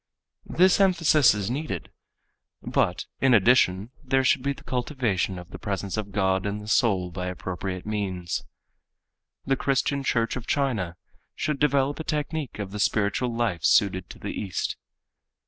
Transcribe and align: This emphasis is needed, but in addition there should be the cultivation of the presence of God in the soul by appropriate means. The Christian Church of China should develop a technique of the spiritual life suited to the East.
This 0.49 0.79
emphasis 0.79 1.35
is 1.35 1.51
needed, 1.51 1.91
but 2.63 3.05
in 3.19 3.35
addition 3.35 3.91
there 4.03 4.23
should 4.23 4.41
be 4.41 4.53
the 4.53 4.63
cultivation 4.63 5.37
of 5.37 5.51
the 5.51 5.59
presence 5.59 5.95
of 5.95 6.11
God 6.11 6.47
in 6.47 6.57
the 6.57 6.67
soul 6.67 7.11
by 7.11 7.27
appropriate 7.27 7.85
means. 7.85 8.43
The 9.45 9.55
Christian 9.55 10.01
Church 10.03 10.35
of 10.35 10.47
China 10.47 10.97
should 11.35 11.59
develop 11.59 11.99
a 11.99 12.03
technique 12.03 12.57
of 12.57 12.71
the 12.71 12.79
spiritual 12.79 13.31
life 13.31 13.63
suited 13.63 14.09
to 14.09 14.17
the 14.17 14.31
East. 14.33 14.75